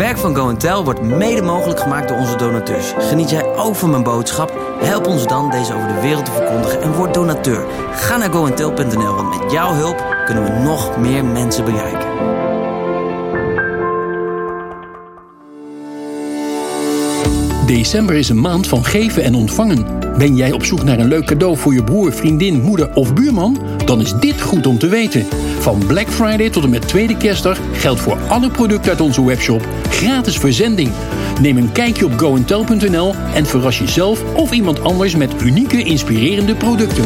[0.00, 2.92] werk van Go Tel wordt mede mogelijk gemaakt door onze donateurs.
[2.98, 4.52] Geniet jij ook van mijn boodschap?
[4.80, 7.66] Help ons dan deze over de wereld te verkondigen en word donateur.
[7.92, 12.39] Ga naar goentel.nl, want met jouw hulp kunnen we nog meer mensen bereiken.
[17.76, 19.86] December is een maand van geven en ontvangen.
[20.18, 23.58] Ben jij op zoek naar een leuk cadeau voor je broer, vriendin, moeder of buurman?
[23.84, 25.26] Dan is dit goed om te weten.
[25.58, 29.68] Van Black Friday tot en met tweede kerstdag geldt voor alle producten uit onze webshop
[29.90, 30.90] gratis verzending.
[31.40, 37.04] Neem een kijkje op goentel.nl en verras jezelf of iemand anders met unieke, inspirerende producten.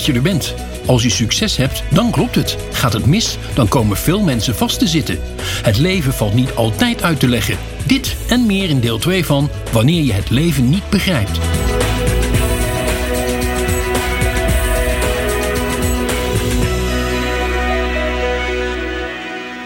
[0.00, 0.54] Dat je er bent.
[0.86, 2.56] Als je succes hebt, dan klopt het.
[2.72, 5.18] Gaat het mis, dan komen veel mensen vast te zitten.
[5.40, 7.58] Het leven valt niet altijd uit te leggen.
[7.86, 11.38] Dit en meer in deel 2 van Wanneer je het leven niet begrijpt.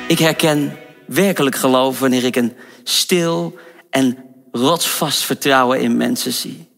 [0.08, 0.76] Ik herken
[1.06, 3.58] werkelijk geloof wanneer ik een stil
[3.90, 4.18] en
[4.52, 6.73] rotsvast vertrouwen in mensen zie.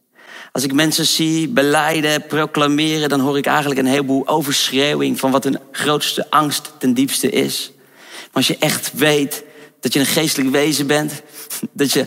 [0.56, 5.44] Als ik mensen zie beleiden, proclameren, dan hoor ik eigenlijk een heleboel overschreeuwing van wat
[5.44, 7.72] hun grootste angst ten diepste is.
[8.06, 9.44] Maar als je echt weet
[9.80, 11.22] dat je een geestelijk wezen bent,
[11.72, 12.06] dat je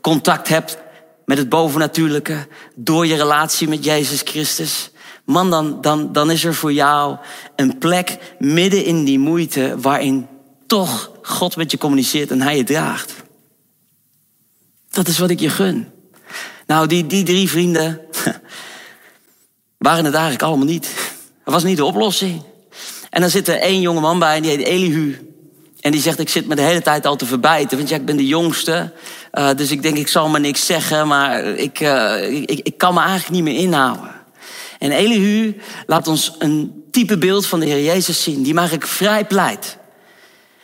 [0.00, 0.78] contact hebt
[1.24, 4.90] met het bovennatuurlijke door je relatie met Jezus Christus,
[5.24, 7.16] man, dan, dan, dan is er voor jou
[7.56, 10.26] een plek midden in die moeite waarin
[10.66, 13.14] toch God met je communiceert en Hij je draagt.
[14.90, 15.96] Dat is wat ik je gun.
[16.68, 18.00] Nou, die, die drie vrienden
[19.78, 20.94] waren het eigenlijk allemaal niet.
[21.44, 22.42] Dat was niet de oplossing.
[23.10, 25.32] En dan zit er één jonge man bij, die heet Elihu.
[25.80, 27.76] En die zegt, ik zit me de hele tijd al te verbijten.
[27.76, 28.92] Want ja, ik ben de jongste.
[29.32, 31.06] Uh, dus ik denk, ik zal maar niks zeggen.
[31.06, 34.10] Maar ik, uh, ik, ik kan me eigenlijk niet meer inhouden.
[34.78, 38.42] En Elihu laat ons een type beeld van de Heer Jezus zien.
[38.42, 39.78] Die maar ik vrij pleit.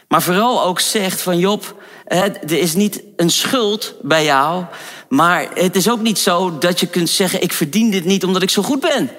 [0.09, 4.65] Maar vooral ook zegt van Job, er is niet een schuld bij jou.
[5.09, 8.43] Maar het is ook niet zo dat je kunt zeggen: Ik verdien dit niet omdat
[8.43, 9.11] ik zo goed ben.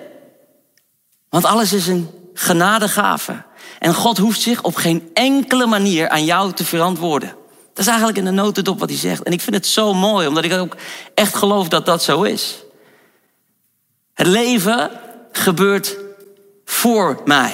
[1.30, 3.44] Want alles is een genadegave.
[3.80, 7.30] En God hoeft zich op geen enkele manier aan jou te verantwoorden.
[7.74, 9.24] Dat is eigenlijk in de notendop wat hij zegt.
[9.24, 10.76] En ik vind het zo mooi, omdat ik ook
[11.14, 12.64] echt geloof dat dat zo is.
[14.14, 14.92] Het leven
[15.32, 15.98] gebeurt
[16.66, 17.54] voor mij.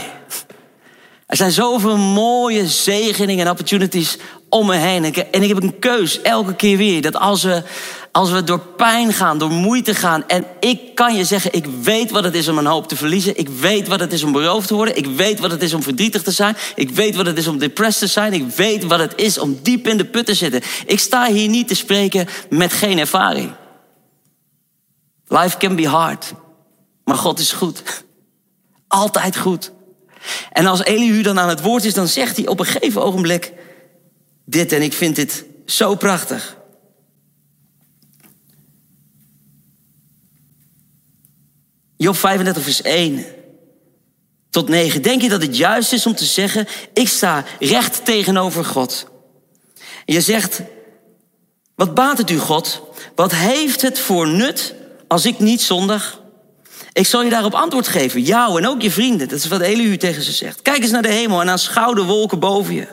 [1.31, 4.17] Er zijn zoveel mooie zegeningen en opportunities
[4.49, 5.03] om me heen.
[5.31, 7.01] En ik heb een keus elke keer weer.
[7.01, 7.63] Dat als we,
[8.11, 10.27] als we door pijn gaan, door moeite gaan.
[10.27, 13.37] En ik kan je zeggen, ik weet wat het is om een hoop te verliezen.
[13.37, 14.97] Ik weet wat het is om beroofd te worden.
[14.97, 16.57] Ik weet wat het is om verdrietig te zijn.
[16.75, 18.33] Ik weet wat het is om depressed te zijn.
[18.33, 20.61] Ik weet wat het is om diep in de put te zitten.
[20.85, 23.51] Ik sta hier niet te spreken met geen ervaring.
[25.27, 26.33] Life can be hard.
[27.03, 27.83] Maar God is goed.
[28.87, 29.71] Altijd goed.
[30.51, 33.53] En als Elihu dan aan het woord is, dan zegt hij op een gegeven ogenblik
[34.45, 34.71] dit.
[34.71, 36.57] En ik vind dit zo prachtig.
[41.97, 43.25] Job 35, vers 1
[44.49, 45.01] tot 9.
[45.01, 49.07] Denk je dat het juist is om te zeggen: Ik sta recht tegenover God?
[50.05, 50.61] Je zegt:
[51.75, 52.81] Wat baat het u, God?
[53.15, 54.73] Wat heeft het voor nut
[55.07, 56.20] als ik niet zondig?
[56.93, 58.21] Ik zal je daarop antwoord geven.
[58.21, 59.27] Jou en ook je vrienden.
[59.27, 60.61] Dat is wat Elihu tegen ze zegt.
[60.61, 62.87] Kijk eens naar de hemel en aanschouw de wolken boven je.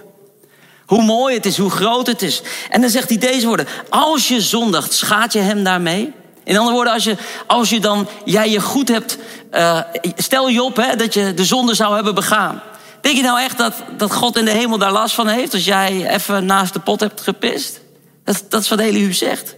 [0.87, 2.43] Hoe mooi het is, hoe groot het is.
[2.71, 3.67] En dan zegt hij deze woorden.
[3.89, 6.13] Als je zondigt, schaadt je hem daarmee?
[6.45, 7.17] In andere woorden, als je,
[7.47, 9.19] als je dan jij je goed hebt...
[9.53, 9.81] Uh,
[10.17, 12.63] stel je op hè, dat je de zonde zou hebben begaan.
[13.01, 15.55] Denk je nou echt dat, dat God in de hemel daar last van heeft...
[15.55, 17.81] als jij even naast de pot hebt gepist?
[18.25, 19.55] Dat, dat is wat Elihu zegt.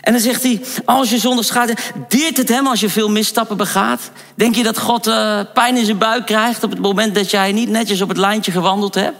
[0.00, 1.72] En dan zegt hij, als je zondig schaadt,
[2.08, 4.10] deert het hem als je veel misstappen begaat?
[4.34, 7.52] Denk je dat God uh, pijn in zijn buik krijgt op het moment dat jij
[7.52, 9.16] niet netjes op het lijntje gewandeld hebt?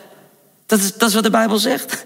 [0.66, 2.04] Dat is, dat is wat de Bijbel zegt.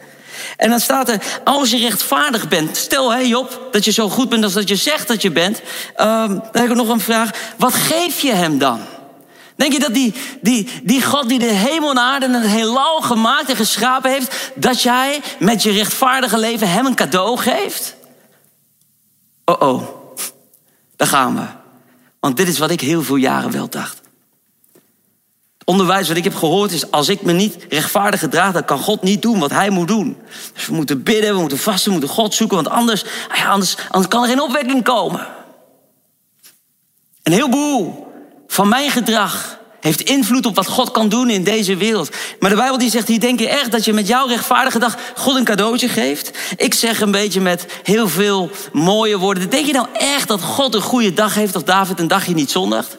[0.56, 2.76] En dan staat er, als je rechtvaardig bent.
[2.76, 5.60] Stel, hé Job, dat je zo goed bent als dat je zegt dat je bent.
[6.00, 7.30] Um, dan heb ik nog een vraag.
[7.56, 8.80] Wat geef je hem dan?
[9.56, 13.00] Denk je dat die, die, die God die de hemel en aarde en het heelal
[13.00, 14.52] gemaakt en geschapen heeft...
[14.54, 17.94] dat jij met je rechtvaardige leven hem een cadeau geeft?
[19.44, 19.82] Oh oh,
[20.96, 21.46] daar gaan we.
[22.20, 24.00] Want dit is wat ik heel veel jaren wel dacht.
[25.58, 28.78] Het onderwijs wat ik heb gehoord is: als ik me niet rechtvaardig gedraag, dan kan
[28.78, 30.16] God niet doen wat Hij moet doen.
[30.54, 33.76] Dus we moeten bidden, we moeten vasten, we moeten God zoeken, want anders, ah anders,
[33.90, 35.26] anders kan er geen opwekking komen.
[37.22, 38.06] Een heleboel
[38.46, 42.10] van mijn gedrag heeft invloed op wat God kan doen in deze wereld.
[42.38, 44.96] Maar de Bijbel die zegt, hier denk je echt dat je met jouw rechtvaardige dag
[45.16, 46.30] God een cadeautje geeft?
[46.56, 49.50] Ik zeg een beetje met heel veel mooie woorden.
[49.50, 52.50] Denk je nou echt dat God een goede dag heeft als David een dagje niet
[52.50, 52.98] zondigt?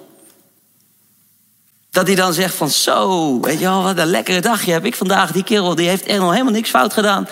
[1.91, 4.95] Dat hij dan zegt van zo, weet je wel, wat een lekkere dagje heb ik
[4.95, 5.31] vandaag.
[5.31, 7.27] Die kerel die heeft echt nog helemaal niks fout gedaan.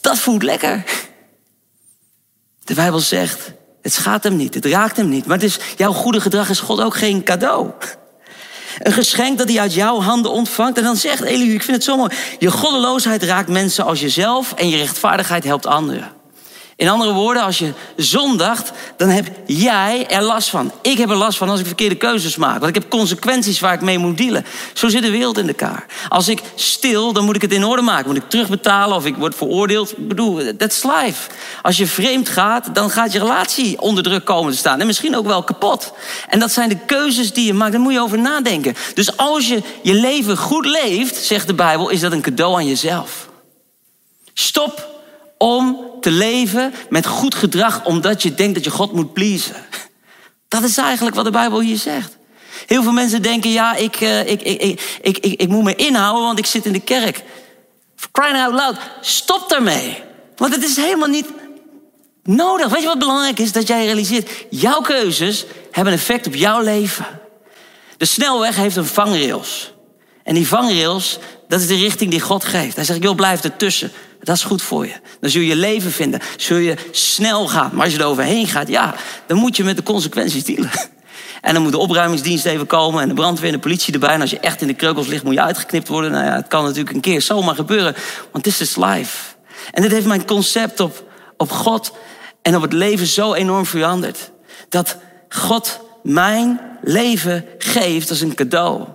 [0.00, 0.84] Dat voelt lekker.
[2.64, 3.52] De Bijbel zegt,
[3.82, 5.26] het schaadt hem niet, het raakt hem niet.
[5.26, 7.70] Maar is, jouw goede gedrag is God ook geen cadeau.
[8.78, 10.78] Een geschenk dat hij uit jouw handen ontvangt.
[10.78, 12.10] En dan zegt Elihu, ik vind het zo mooi.
[12.38, 16.12] Je goddeloosheid raakt mensen als jezelf en je rechtvaardigheid helpt anderen.
[16.76, 20.72] In andere woorden, als je zondigt, dan heb jij er last van.
[20.82, 22.58] Ik heb er last van als ik verkeerde keuzes maak.
[22.60, 24.46] Want ik heb consequenties waar ik mee moet dealen.
[24.72, 25.86] Zo zit de wereld in elkaar.
[26.08, 28.06] Als ik stil, dan moet ik het in orde maken.
[28.06, 29.90] Moet ik terugbetalen of ik word veroordeeld.
[29.90, 31.30] Ik bedoel, that's life.
[31.62, 34.80] Als je vreemd gaat, dan gaat je relatie onder druk komen te staan.
[34.80, 35.92] En misschien ook wel kapot.
[36.28, 37.72] En dat zijn de keuzes die je maakt.
[37.72, 38.76] Daar moet je over nadenken.
[38.94, 42.66] Dus als je je leven goed leeft, zegt de Bijbel, is dat een cadeau aan
[42.66, 43.28] jezelf.
[44.34, 44.88] Stop
[45.38, 49.54] om te leven met goed gedrag omdat je denkt dat je God moet pleasen.
[50.48, 52.16] Dat is eigenlijk wat de Bijbel hier zegt.
[52.66, 56.24] Heel veel mensen denken, ja, ik, ik, ik, ik, ik, ik, ik moet me inhouden,
[56.24, 57.22] want ik zit in de kerk.
[58.12, 60.02] Crying out loud, stop daarmee.
[60.36, 61.26] Want het is helemaal niet
[62.22, 62.68] nodig.
[62.68, 63.52] Weet je wat belangrijk is?
[63.52, 67.06] Dat jij realiseert, jouw keuzes hebben effect op jouw leven.
[67.96, 69.72] De snelweg heeft een vangrails.
[70.22, 71.18] En die vangrails,
[71.48, 72.76] dat is de richting die God geeft.
[72.76, 73.92] Hij zegt, joh, blijf ertussen.
[74.24, 74.94] Dat is goed voor je.
[75.20, 76.20] Dan zul je leven vinden.
[76.36, 77.70] Zul je snel gaan.
[77.72, 78.94] Maar als je er overheen gaat, ja,
[79.26, 80.70] dan moet je met de consequenties dealen.
[81.40, 84.10] En dan moet de opruimingsdienst even komen en de brandweer en de politie erbij.
[84.10, 86.10] En als je echt in de kreukels ligt, moet je uitgeknipt worden.
[86.10, 87.94] Nou ja, het kan natuurlijk een keer zomaar gebeuren.
[88.32, 89.34] Want dit is life.
[89.70, 91.04] En dit heeft mijn concept op,
[91.36, 91.92] op God
[92.42, 94.30] en op het leven zo enorm veranderd.
[94.68, 94.96] Dat
[95.28, 98.86] God mijn leven geeft als een cadeau.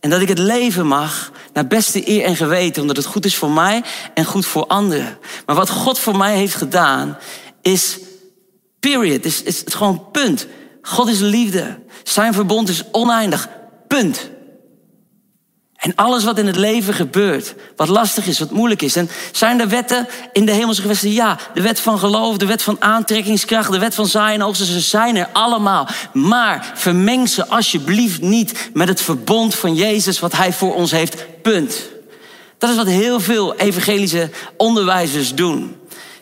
[0.00, 3.36] En dat ik het leven mag naar beste eer en geweten, omdat het goed is
[3.36, 3.82] voor mij
[4.14, 5.18] en goed voor anderen.
[5.46, 7.18] Maar wat God voor mij heeft gedaan,
[7.62, 7.98] is
[8.80, 10.46] period, is, is het gewoon punt.
[10.82, 11.78] God is liefde.
[12.02, 13.48] Zijn verbond is oneindig.
[13.88, 14.30] Punt.
[15.78, 18.96] En alles wat in het leven gebeurt, wat lastig is, wat moeilijk is.
[18.96, 21.12] En zijn er wetten in de hemelse gewesten?
[21.12, 24.80] Ja, de wet van geloof, de wet van aantrekkingskracht, de wet van zaaien en ze
[24.80, 25.88] zijn er allemaal.
[26.12, 31.42] Maar vermeng ze alsjeblieft niet met het verbond van Jezus, wat Hij voor ons heeft.
[31.42, 31.88] Punt.
[32.58, 35.76] Dat is wat heel veel evangelische onderwijzers doen.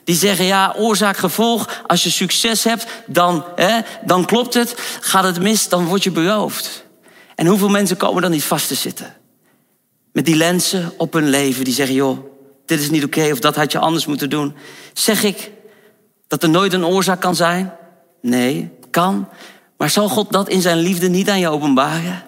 [0.05, 1.82] Die zeggen, ja, oorzaak, gevolg.
[1.87, 4.75] Als je succes hebt, dan, hè, dan klopt het.
[5.00, 6.85] Gaat het mis, dan word je beroofd.
[7.35, 9.17] En hoeveel mensen komen dan niet vast te zitten?
[10.17, 11.65] Met die lenzen op hun leven.
[11.65, 12.19] Die zeggen, joh,
[12.67, 14.55] dit is niet oké of dat had je anders moeten doen.
[14.93, 15.51] Zeg ik
[16.29, 17.73] dat er nooit een oorzaak kan zijn?
[18.23, 19.29] Nee, kan.
[19.77, 22.23] Maar zal God dat in zijn liefde niet aan je openbaren?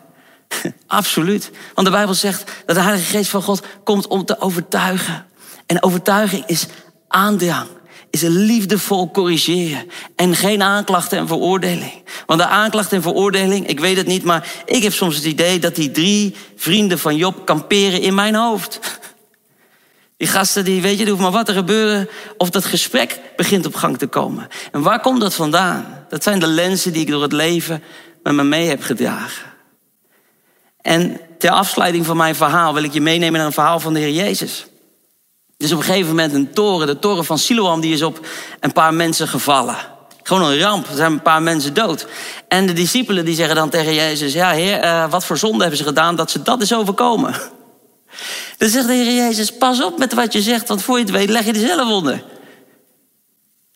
[0.87, 1.51] Absoluut.
[1.75, 5.27] Want de Bijbel zegt dat de Heilige Geest van God komt om te overtuigen.
[5.67, 6.67] En overtuiging is
[7.09, 7.69] aandrang
[8.11, 9.91] is een liefdevol corrigeren.
[10.17, 12.03] En geen aanklacht en veroordeling.
[12.27, 15.59] Want de aanklacht en veroordeling, ik weet het niet, maar ik heb soms het idee
[15.59, 18.81] dat die drie vrienden van Job kamperen in mijn hoofd.
[20.17, 23.75] Die gasten, die weet je, er maar wat te gebeuren of dat gesprek begint op
[23.75, 24.49] gang te komen.
[24.73, 26.05] En waar komt dat vandaan?
[26.09, 27.83] Dat zijn de lenzen die ik door het leven
[28.23, 29.47] met me mee heb gedragen.
[30.81, 34.01] En ter afsluiting van mijn verhaal wil ik je meenemen naar een verhaal van de
[34.01, 34.67] Heer Jezus.
[35.59, 38.27] Dus op een gegeven moment een toren, de toren van Siloam, die is op
[38.61, 39.77] een paar mensen gevallen.
[40.23, 42.07] Gewoon een ramp, er zijn een paar mensen dood.
[42.49, 45.79] En de discipelen die zeggen dan tegen Jezus, ja heer, uh, wat voor zonde hebben
[45.79, 47.35] ze gedaan dat ze dat is overkomen?
[48.59, 51.13] Dan zegt de Heer Jezus, pas op met wat je zegt, want voor je het
[51.13, 52.25] weet leg je er zelf onder.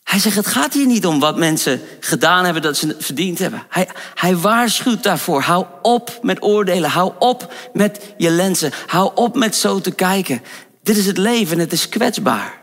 [0.03, 3.63] Hij zegt, het gaat hier niet om wat mensen gedaan hebben dat ze verdiend hebben.
[3.69, 5.43] Hij, hij waarschuwt daarvoor.
[5.43, 6.91] Hou op met oordelen.
[6.91, 8.73] Hou op met je lenzen.
[8.87, 10.43] Hou op met zo te kijken.
[10.83, 12.63] Dit is het leven, het is kwetsbaar.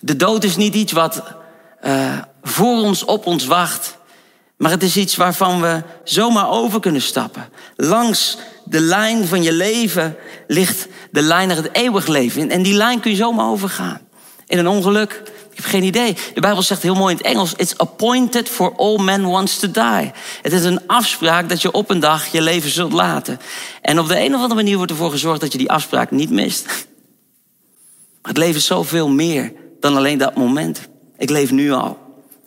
[0.00, 1.22] De dood is niet iets wat
[1.84, 3.96] uh, voor ons op ons wacht.
[4.56, 7.48] Maar het is iets waarvan we zomaar over kunnen stappen.
[7.76, 10.16] Langs de lijn van je leven
[10.46, 12.50] ligt de lijn naar het eeuwig leven.
[12.50, 14.00] En die lijn kun je zomaar overgaan.
[14.46, 16.16] In een ongeluk, ik heb geen idee.
[16.34, 19.70] De Bijbel zegt heel mooi in het Engels: It's appointed for all men once to
[19.70, 20.12] die.
[20.42, 23.40] Het is een afspraak dat je op een dag je leven zult laten.
[23.82, 26.30] En op de een of andere manier wordt ervoor gezorgd dat je die afspraak niet
[26.30, 26.86] mist.
[28.26, 30.80] Het leven is zoveel meer dan alleen dat moment.
[31.16, 31.98] Ik leef nu al.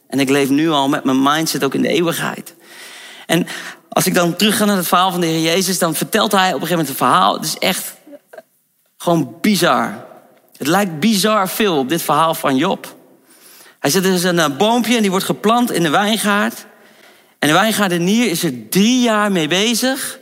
[0.07, 2.55] En ik leef nu al met mijn mindset ook in de eeuwigheid.
[3.25, 3.47] En
[3.89, 6.47] als ik dan terug ga naar het verhaal van de Heer Jezus, dan vertelt hij
[6.47, 7.33] op een gegeven moment een verhaal.
[7.33, 7.93] Het is echt
[8.97, 10.05] gewoon bizar.
[10.57, 12.95] Het lijkt bizar veel op dit verhaal van Job.
[13.79, 16.65] Hij zit dus een boompje en die wordt geplant in de wijngaard.
[17.39, 20.19] En de wijngaardenier is er drie jaar mee bezig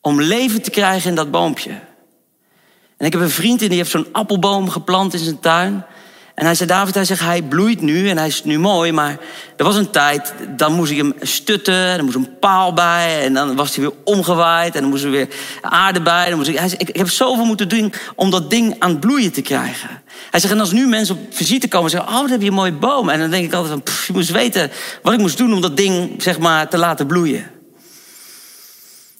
[0.00, 1.80] om leven te krijgen in dat boompje.
[2.96, 5.84] En ik heb een vriend en die heeft zo'n appelboom geplant in zijn tuin.
[6.36, 8.92] En hij zei, David, hij zegt, hij bloeit nu en hij is nu mooi.
[8.92, 9.18] Maar
[9.56, 11.74] er was een tijd, dan moest ik hem stutten.
[11.74, 13.24] En dan moest een paal bij.
[13.24, 14.74] En dan was hij weer omgewaaid.
[14.74, 15.28] En dan moest er weer
[15.60, 16.28] aarde bij.
[16.28, 19.00] Dan moest ik, hij zei, ik heb zoveel moeten doen om dat ding aan het
[19.00, 20.02] bloeien te krijgen.
[20.30, 22.14] Hij zegt, en als nu mensen op visite komen en zeggen...
[22.14, 23.08] oh, wat heb je een mooie boom.
[23.08, 24.70] En dan denk ik altijd van, je moest weten
[25.02, 25.52] wat ik moest doen...
[25.52, 27.50] om dat ding, zeg maar, te laten bloeien.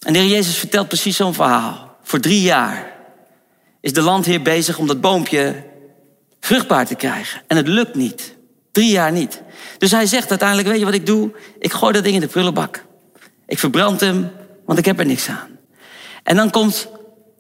[0.03, 1.97] En de Heer Jezus vertelt precies zo'n verhaal.
[2.03, 2.96] Voor drie jaar
[3.87, 5.65] is de landheer bezig om dat boompje
[6.41, 7.43] vruchtbaar te krijgen.
[7.47, 8.37] En het lukt niet.
[8.73, 9.43] Drie jaar niet.
[9.79, 11.33] Dus hij zegt uiteindelijk, weet je wat ik doe?
[11.59, 12.85] Ik gooi dat ding in de prullenbak.
[13.47, 14.31] Ik verbrand hem,
[14.65, 15.59] want ik heb er niks aan.
[16.23, 16.89] En dan komt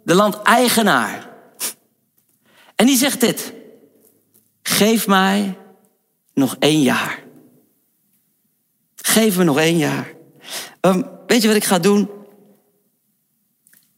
[0.05, 1.29] de landeigenaar.
[2.75, 3.53] En die zegt dit.
[4.62, 5.59] Geef mij
[6.35, 7.23] nog één jaar.
[8.97, 10.12] Geef me nog één jaar.
[10.81, 12.11] Um, weet je wat ik ga doen?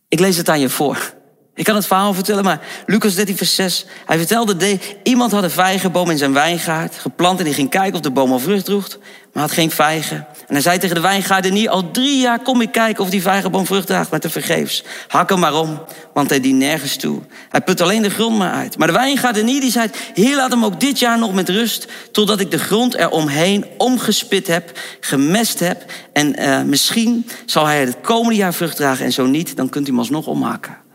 [0.09, 1.17] Ik lees het aan je voor.
[1.59, 3.87] Ik kan het verhaal vertellen, maar Lucas 13, vers 6.
[4.07, 7.39] Hij vertelde, de, iemand had een vijgenboom in zijn wijngaard geplant...
[7.39, 8.99] en die ging kijken of de boom al vrucht droeg,
[9.33, 10.17] maar had geen vijgen.
[10.17, 11.71] En hij zei tegen de wijngaardenier...
[11.71, 14.85] al drie jaar kom ik kijken of die vijgenboom vrucht draagt, te vergeefs.
[15.09, 15.81] Hak hem maar om,
[16.13, 17.21] want hij dient nergens toe.
[17.49, 18.79] Hij put alleen de grond maar uit.
[18.79, 19.91] Maar de wijngaardenier die zei...
[20.15, 21.87] heer, laat hem ook dit jaar nog met rust...
[22.13, 25.85] totdat ik de grond eromheen omgespit heb, gemest heb...
[26.13, 29.05] en uh, misschien zal hij het komende jaar vrucht dragen...
[29.05, 30.87] en zo niet, dan kunt u hem alsnog omhakken.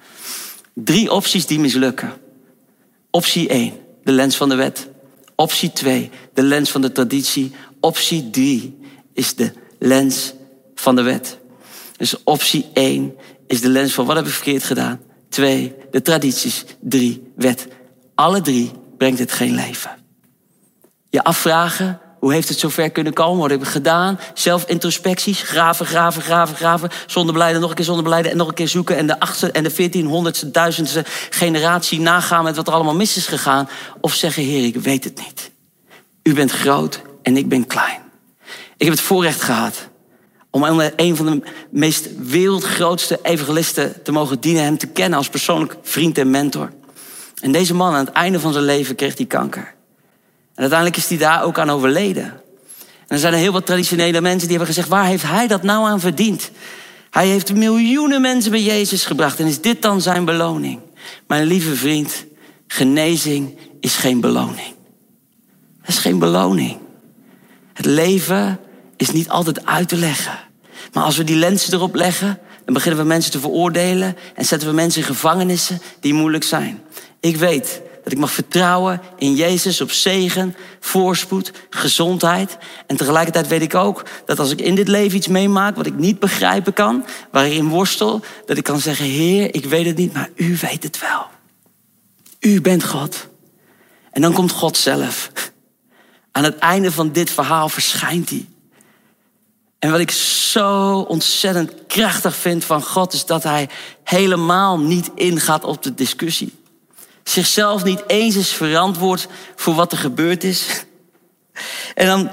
[0.74, 2.13] Drie opties die mislukken.
[3.12, 4.89] Optie 1, de lens van de wet.
[5.36, 7.51] Optie 2, de lens van de traditie.
[7.80, 8.80] Optie 3
[9.13, 10.34] is de lens
[10.75, 11.38] van de wet.
[11.98, 13.15] Dus optie 1
[13.48, 15.01] is de lens van wat heb ik verkeerd gedaan.
[15.30, 16.65] 2, de tradities.
[16.80, 17.68] 3, wet.
[18.15, 19.92] Alle drie brengt het geen leven.
[21.10, 23.42] Je afvragen, hoe heeft het zover kunnen komen?
[23.42, 24.20] Wat heb ik gedaan?
[24.34, 26.89] Zelfintrospecties, graven, graven, graven, graven.
[27.08, 28.98] Zonder beleiden, nog een keer zonder beleiden en nog een keer zoeken.
[28.98, 33.27] En de achtste en de veertienhonderdste, duizendste generatie nagaan met wat er allemaal mis is
[33.27, 33.70] gegaan.
[34.01, 35.51] Of zeggen, Heer, ik weet het niet.
[36.24, 38.00] U bent groot en ik ben klein.
[38.77, 39.89] Ik heb het voorrecht gehad
[40.50, 40.63] om
[40.96, 44.63] een van de meest wereldgrootste evangelisten te mogen dienen.
[44.63, 46.72] Hem te kennen als persoonlijk vriend en mentor.
[47.42, 49.74] En deze man aan het einde van zijn leven kreeg hij kanker.
[50.55, 52.24] En uiteindelijk is hij daar ook aan overleden.
[53.07, 55.86] En er zijn heel wat traditionele mensen die hebben gezegd: waar heeft hij dat nou
[55.86, 56.51] aan verdiend?
[57.10, 59.39] Hij heeft miljoenen mensen bij Jezus gebracht.
[59.39, 60.79] En is dit dan zijn beloning?
[61.27, 62.25] Mijn lieve vriend,
[62.67, 64.75] genezing is geen beloning.
[65.79, 66.77] Dat is geen beloning.
[67.74, 68.60] Het leven
[68.98, 70.39] is niet altijd uit te leggen.
[70.93, 74.67] Maar als we die lenzen erop leggen, dan beginnen we mensen te veroordelen en zetten
[74.67, 76.81] we mensen in gevangenissen die moeilijk zijn.
[77.19, 82.57] Ik weet dat ik mag vertrouwen in Jezus op zegen, voorspoed, gezondheid.
[82.88, 85.98] En tegelijkertijd weet ik ook dat als ik in dit leven iets meemaak wat ik
[85.98, 89.98] niet begrijpen kan, waar ik in worstel, dat ik kan zeggen: Heer, ik weet het
[89.98, 91.25] niet, maar u weet het wel.
[92.39, 93.27] U bent God.
[94.12, 95.31] En dan komt God zelf.
[96.31, 98.48] Aan het einde van dit verhaal verschijnt hij.
[99.79, 103.69] En wat ik zo ontzettend krachtig vind van God is dat hij
[104.03, 106.62] helemaal niet ingaat op de discussie
[107.24, 110.86] zichzelf niet eens is verantwoord voor wat er gebeurd is.
[111.96, 112.30] En dan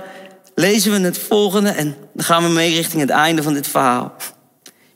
[0.54, 4.14] lezen we het volgende en dan gaan we mee richting het einde van dit verhaal.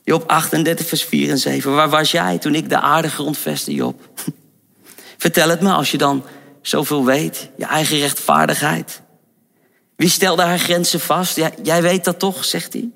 [0.03, 1.75] Job 38, vers 4 en 7.
[1.75, 4.09] Waar was jij toen ik de aarde grondvestte, Job?
[5.17, 6.23] Vertel het me als je dan
[6.61, 7.49] zoveel weet.
[7.57, 9.01] Je eigen rechtvaardigheid.
[9.95, 11.41] Wie stelde haar grenzen vast?
[11.63, 12.89] Jij weet dat toch, zegt hij.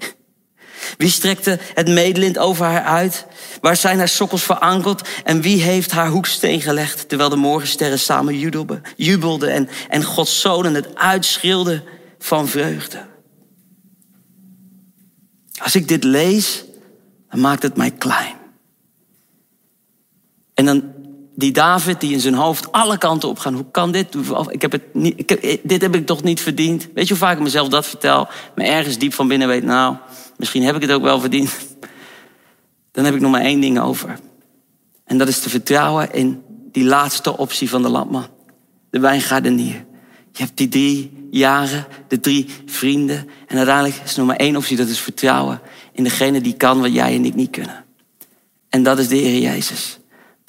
[0.97, 3.25] Wie strekte het medelint over haar uit?
[3.61, 5.09] Waar zijn haar sokkels verankerd?
[5.23, 7.09] En wie heeft haar hoeksteen gelegd?
[7.09, 8.37] Terwijl de morgensterren samen
[8.95, 11.83] jubelden en, en Gods zonen het uitschreeuwden
[12.19, 13.07] van vreugde.
[15.61, 16.63] Als ik dit lees,
[17.29, 18.35] dan maakt het mij klein.
[20.53, 20.98] En dan
[21.39, 23.53] die David die in zijn hoofd alle kanten op gaan.
[23.53, 24.15] Hoe kan dit?
[24.47, 26.87] Ik heb het niet, heb, dit heb ik toch niet verdiend?
[26.93, 28.27] Weet je hoe vaak ik mezelf dat vertel?
[28.55, 29.95] Maar ergens diep van binnen weet, nou,
[30.37, 31.51] misschien heb ik het ook wel verdiend.
[32.91, 34.19] Dan heb ik nog maar één ding over.
[35.05, 38.27] En dat is te vertrouwen in die laatste optie van de landman.
[38.89, 39.85] De wijngaardenier.
[40.31, 43.29] Je hebt die drie jaren, de drie vrienden.
[43.47, 45.61] En uiteindelijk is er nog maar één optie, dat is vertrouwen
[45.93, 47.85] in degene die kan wat jij en ik niet kunnen.
[48.69, 49.98] En dat is de Heer Jezus.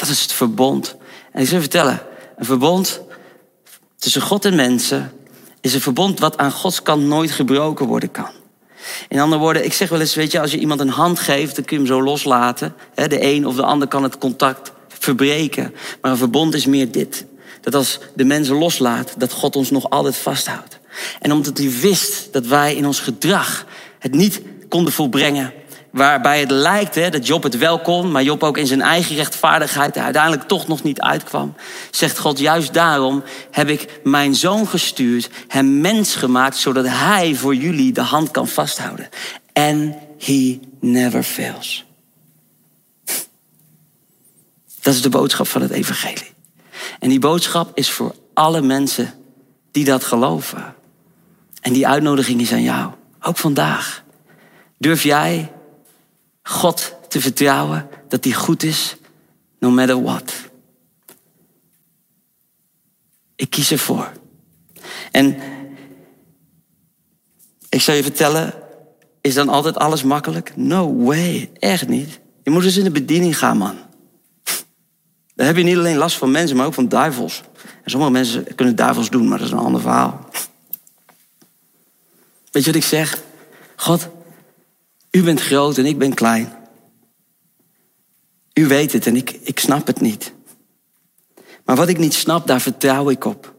[0.01, 0.97] Dat is het verbond.
[1.33, 2.03] En ik zal je vertellen,
[2.37, 3.01] een verbond
[3.99, 5.13] tussen God en mensen
[5.61, 8.31] is een verbond wat aan Gods kant nooit gebroken worden kan.
[9.09, 11.57] In andere woorden, ik zeg wel eens, weet je, als je iemand een hand geeft,
[11.57, 12.75] dan kun je hem zo loslaten.
[12.95, 15.75] De een of de ander kan het contact verbreken.
[16.01, 17.25] Maar een verbond is meer dit.
[17.61, 20.79] Dat als de mensen loslaat, dat God ons nog altijd vasthoudt.
[21.21, 23.67] En omdat hij wist dat wij in ons gedrag
[23.99, 25.53] het niet konden volbrengen,
[25.91, 29.17] waarbij het lijkt hè, dat Job het wel kon, maar Job ook in zijn eigen
[29.17, 31.55] rechtvaardigheid uiteindelijk toch nog niet uitkwam,
[31.91, 37.55] zegt God, juist daarom heb ik mijn zoon gestuurd, hem mens gemaakt, zodat hij voor
[37.55, 39.09] jullie de hand kan vasthouden.
[39.53, 41.85] En he never fails.
[44.83, 46.33] Dat is de boodschap van het evangelie.
[46.99, 49.15] En die boodschap is voor alle mensen
[49.71, 50.75] die dat geloven.
[51.61, 52.91] En die uitnodiging is aan jou,
[53.23, 54.05] ook vandaag.
[54.79, 55.53] Durf jij
[56.51, 58.97] God te vertrouwen dat hij goed is,
[59.59, 60.33] no matter what?
[63.37, 64.13] Ik kies ervoor.
[65.11, 65.37] En
[67.69, 68.55] ik zal je vertellen,
[69.21, 70.57] is dan altijd alles makkelijk?
[70.57, 72.21] No way, echt niet.
[72.43, 73.79] Je moet eens in de bediening gaan, man.
[75.35, 77.43] Dan heb je niet alleen last van mensen, maar ook van duivels.
[77.83, 80.29] En sommige mensen kunnen duivels doen, maar dat is een ander verhaal.
[82.51, 83.23] Weet je wat ik zeg?
[83.77, 84.09] God,
[85.11, 86.53] u bent groot en ik ben klein.
[88.55, 90.33] U weet het en ik, ik snap het niet.
[91.65, 93.55] Maar wat ik niet snap, daar vertrouw ik op.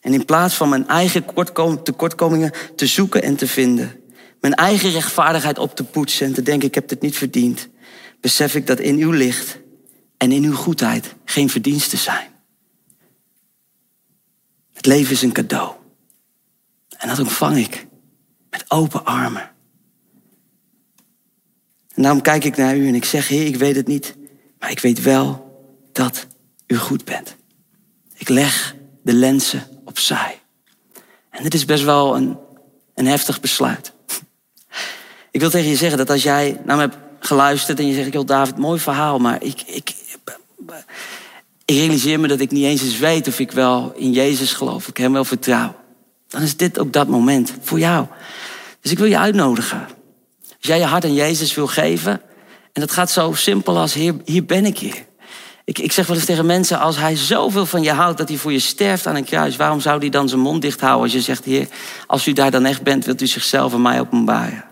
[0.00, 1.24] En in plaats van mijn eigen
[1.82, 4.00] tekortkomingen te zoeken en te vinden,
[4.40, 7.68] mijn eigen rechtvaardigheid op te poetsen en te denken ik heb het niet verdiend,
[8.20, 9.58] besef ik dat in uw licht
[10.16, 12.28] en in uw goedheid geen verdiensten zijn.
[14.72, 15.74] Het leven is een cadeau.
[16.96, 17.86] En dat ontvang ik
[18.50, 19.54] met open armen.
[21.96, 24.14] En daarom kijk ik naar u en ik zeg, Heer, ik weet het niet,
[24.58, 25.60] maar ik weet wel
[25.92, 26.26] dat
[26.66, 27.36] u goed bent.
[28.14, 30.40] Ik leg de lenzen opzij.
[31.30, 32.36] En dit is best wel een,
[32.94, 33.92] een heftig besluit.
[35.30, 38.12] Ik wil tegen je zeggen dat als jij naar me hebt geluisterd en je zegt,
[38.12, 42.98] joh David, mooi verhaal, maar ik, ik, ik realiseer me dat ik niet eens eens
[42.98, 45.76] weet of ik wel in Jezus geloof, of ik hem wel vertrouw.
[46.28, 48.06] Dan is dit ook dat moment voor jou.
[48.80, 49.86] Dus ik wil je uitnodigen.
[50.66, 52.20] Als jij je hart aan Jezus wil geven,
[52.72, 55.04] en dat gaat zo simpel als hier, hier ben ik hier.
[55.64, 58.38] Ik, ik zeg wel eens tegen mensen, als hij zoveel van je houdt dat hij
[58.38, 61.12] voor je sterft aan een kruis, waarom zou hij dan zijn mond dicht houden als
[61.12, 61.68] je zegt, Heer,
[62.06, 64.64] als u daar dan echt bent, wilt u zichzelf en mij openbaren?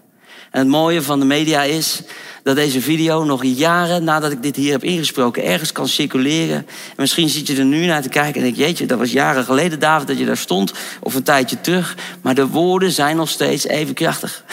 [0.51, 2.03] En het mooie van de media is
[2.43, 6.57] dat deze video nog jaren nadat ik dit hier heb ingesproken ergens kan circuleren.
[6.57, 6.67] En
[6.97, 9.79] misschien zit je er nu naar te kijken en denk jeetje, dat was jaren geleden
[9.79, 11.97] David dat je daar stond of een tijdje terug.
[12.23, 14.45] Maar de woorden zijn nog steeds even krachtig.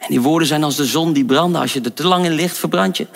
[0.00, 1.60] En die woorden zijn als de zon die branden.
[1.60, 3.06] Als je er te lang in ligt, verbrand je.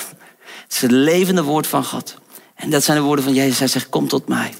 [0.62, 2.14] Het is het levende woord van God.
[2.55, 3.59] En dat zijn de woorden van Jezus.
[3.59, 4.55] Hij zegt, kom tot mij.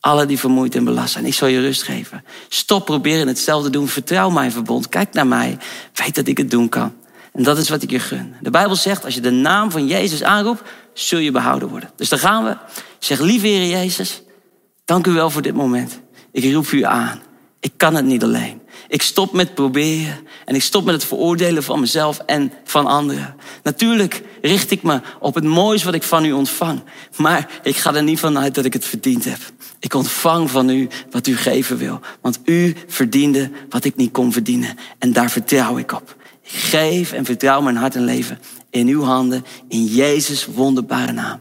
[0.00, 1.26] Alle die vermoeid en belast zijn.
[1.26, 2.24] Ik zal je rust geven.
[2.48, 3.88] Stop proberen hetzelfde te doen.
[3.88, 4.88] Vertrouw mijn verbond.
[4.88, 5.58] Kijk naar mij.
[5.94, 6.94] Weet dat ik het doen kan.
[7.32, 8.34] En dat is wat ik je gun.
[8.40, 10.62] De Bijbel zegt, als je de naam van Jezus aanroept,
[10.92, 11.90] zul je behouden worden.
[11.96, 12.56] Dus daar gaan we.
[12.98, 14.22] Zeg, lieve Heer Jezus,
[14.84, 16.00] dank u wel voor dit moment.
[16.32, 17.20] Ik roep u aan.
[17.66, 18.60] Ik kan het niet alleen.
[18.88, 23.34] Ik stop met proberen en ik stop met het veroordelen van mezelf en van anderen.
[23.62, 26.82] Natuurlijk richt ik me op het moois wat ik van u ontvang.
[27.16, 29.38] Maar ik ga er niet vanuit dat ik het verdiend heb.
[29.80, 32.00] Ik ontvang van u wat u geven wil.
[32.20, 34.78] Want u verdiende wat ik niet kon verdienen.
[34.98, 36.16] En daar vertrouw ik op.
[36.42, 38.38] Ik geef en vertrouw mijn hart en leven
[38.70, 39.44] in uw handen.
[39.68, 41.40] In Jezus wonderbare naam.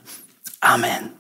[0.60, 1.12] Amen.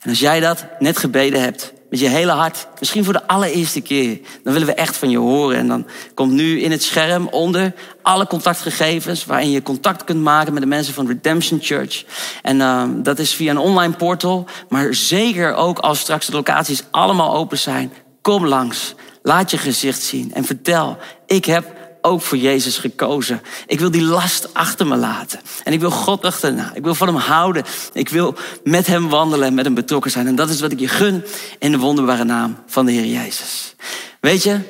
[0.00, 3.80] En als jij dat net gebeden hebt, met je hele hart, misschien voor de allereerste
[3.80, 5.56] keer, dan willen we echt van je horen.
[5.56, 10.52] En dan komt nu in het scherm onder alle contactgegevens waarin je contact kunt maken
[10.52, 12.04] met de mensen van Redemption Church.
[12.42, 16.82] En uh, dat is via een online portal, maar zeker ook als straks de locaties
[16.90, 17.92] allemaal open zijn.
[18.22, 23.42] Kom langs, laat je gezicht zien en vertel, ik heb ook voor Jezus gekozen.
[23.66, 25.40] Ik wil die last achter me laten.
[25.64, 26.74] En ik wil God achterna.
[26.74, 27.64] Ik wil van hem houden.
[27.92, 28.34] Ik wil
[28.64, 30.26] met hem wandelen en met hem betrokken zijn.
[30.26, 31.24] En dat is wat ik je gun
[31.58, 33.74] in de wonderbare naam van de Heer Jezus.
[34.20, 34.60] Weet je,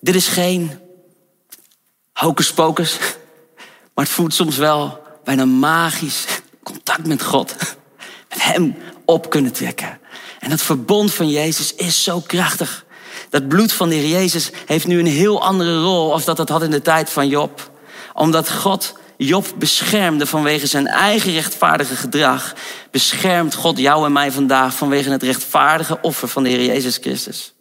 [0.00, 0.70] dit is geen
[2.12, 2.98] hocus pocus.
[3.94, 6.26] Maar het voelt soms wel bijna magisch
[6.62, 7.54] contact met God.
[8.28, 9.98] Met hem op kunnen trekken.
[10.38, 12.86] En dat verbond van Jezus is zo krachtig.
[13.30, 16.48] Dat bloed van de Heer Jezus heeft nu een heel andere rol als dat het
[16.48, 17.70] had in de tijd van Job.
[18.14, 22.54] Omdat God Job beschermde vanwege zijn eigen rechtvaardige gedrag,
[22.90, 27.54] beschermt God jou en mij vandaag vanwege het rechtvaardige offer van de Heer Jezus Christus.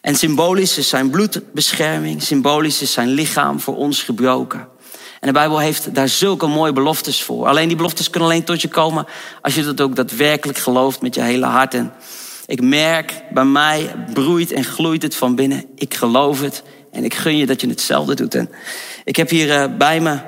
[0.00, 4.68] En symbolisch is zijn bloedbescherming, symbolisch is zijn lichaam voor ons gebroken.
[5.20, 7.46] En de Bijbel heeft daar zulke mooie beloftes voor.
[7.46, 9.06] Alleen die beloftes kunnen alleen tot je komen
[9.42, 11.74] als je dat ook daadwerkelijk gelooft met je hele hart.
[11.74, 11.92] En
[12.50, 15.64] ik merk bij mij broeit en gloeit het van binnen.
[15.74, 18.34] Ik geloof het en ik gun je dat je hetzelfde doet.
[18.34, 18.50] En
[19.04, 20.18] ik heb hier uh, bij me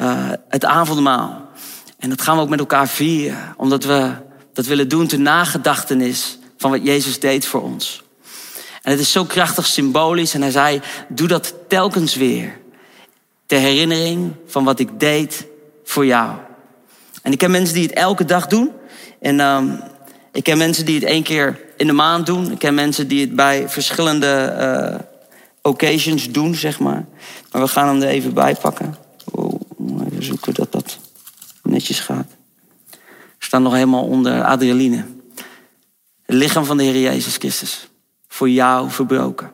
[0.00, 1.48] uh, het avondmaal.
[1.98, 4.12] En dat gaan we ook met elkaar vieren, omdat we
[4.52, 8.02] dat willen doen ter nagedachtenis van wat Jezus deed voor ons.
[8.82, 12.58] En het is zo krachtig symbolisch en hij zei, doe dat telkens weer.
[13.46, 15.46] Ter herinnering van wat ik deed
[15.84, 16.36] voor jou.
[17.22, 18.70] En ik ken mensen die het elke dag doen.
[19.20, 19.80] En um,
[20.32, 22.52] ik ken mensen die het één keer in de maand doen.
[22.52, 24.98] Ik ken mensen die het bij verschillende uh,
[25.62, 27.06] occasions doen, zeg maar.
[27.52, 28.96] Maar we gaan hem er even bij pakken.
[29.24, 29.60] Oh,
[30.10, 30.98] even zoeken dat dat
[31.62, 32.26] netjes gaat.
[33.38, 35.04] We staan nog helemaal onder adrenaline.
[36.22, 37.88] Het lichaam van de Heer Jezus Christus.
[38.28, 39.50] Voor jou verbroken.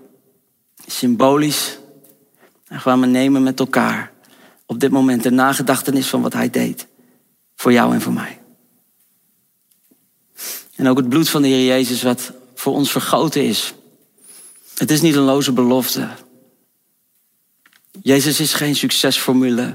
[0.87, 1.79] Symbolisch.
[2.69, 4.13] En gaan we nemen met elkaar.
[4.67, 6.87] Op dit moment de nagedachtenis van wat hij deed.
[7.55, 8.39] Voor jou en voor mij.
[10.77, 13.75] En ook het bloed van de Heer Jezus wat voor ons vergoten is.
[14.75, 16.09] Het is niet een loze belofte.
[18.03, 19.75] Jezus is geen succesformule.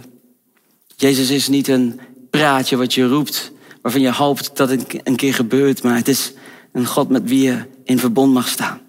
[0.96, 5.34] Jezus is niet een praatje wat je roept, waarvan je hoopt dat het een keer
[5.34, 5.84] gebeurt.
[5.84, 6.34] Maar het is
[6.72, 8.82] een God met wie je in verbond mag staan.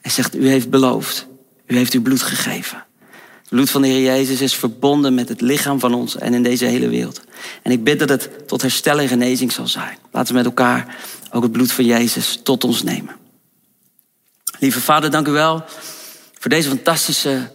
[0.00, 1.26] Hij zegt, u heeft beloofd.
[1.66, 2.86] U heeft uw bloed gegeven.
[3.50, 6.64] Bloed van de Heer Jezus is verbonden met het lichaam van ons en in deze
[6.64, 7.20] hele wereld.
[7.62, 9.98] En ik bid dat het tot herstel en genezing zal zijn.
[10.12, 10.96] Laten we met elkaar
[11.32, 13.16] ook het bloed van Jezus tot ons nemen.
[14.58, 15.64] Lieve Vader, dank u wel
[16.38, 17.50] voor deze fantastische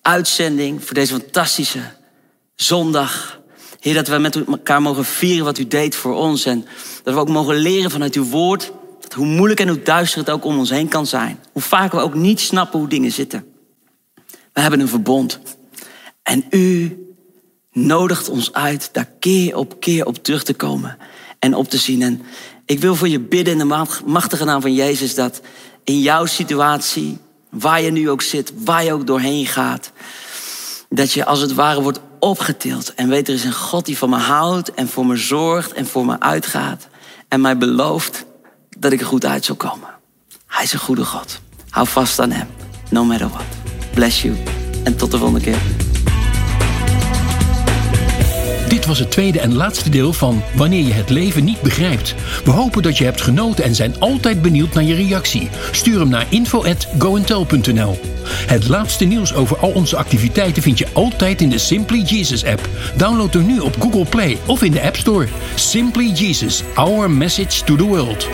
[0.00, 1.80] uitzending, voor deze fantastische
[2.54, 3.40] zondag.
[3.80, 6.44] Heer, dat we met elkaar mogen vieren wat u deed voor ons.
[6.44, 6.66] En
[7.02, 8.72] dat we ook mogen leren vanuit uw woord.
[9.00, 11.38] Dat hoe moeilijk en hoe duister het ook om ons heen kan zijn.
[11.52, 13.51] Hoe vaak we ook niet snappen hoe dingen zitten.
[14.52, 15.40] We hebben een verbond.
[16.22, 16.96] En u
[17.72, 20.98] nodigt ons uit daar keer op keer op terug te komen
[21.38, 22.02] en op te zien.
[22.02, 22.22] En
[22.66, 25.40] ik wil voor je bidden in de machtige naam van Jezus dat
[25.84, 27.18] in jouw situatie,
[27.50, 29.92] waar je nu ook zit, waar je ook doorheen gaat,
[30.88, 34.10] dat je als het ware wordt opgetild en weet er is een God die van
[34.10, 36.88] me houdt en voor me zorgt en voor me uitgaat
[37.28, 38.24] en mij belooft
[38.78, 39.88] dat ik er goed uit zal komen.
[40.46, 41.40] Hij is een goede God.
[41.68, 42.48] Hou vast aan hem,
[42.90, 43.61] no matter what.
[43.94, 44.34] Bless you
[44.84, 45.58] en tot de volgende keer.
[48.68, 52.14] Dit was het tweede en laatste deel van Wanneer je het leven niet begrijpt.
[52.44, 55.48] We hopen dat je hebt genoten en zijn altijd benieuwd naar je reactie.
[55.72, 57.98] Stuur hem naar info@goentel.nl.
[58.46, 62.68] Het laatste nieuws over al onze activiteiten vind je altijd in de Simply Jesus app.
[62.96, 65.26] Download hem nu op Google Play of in de App Store.
[65.54, 68.28] Simply Jesus, our message to the world.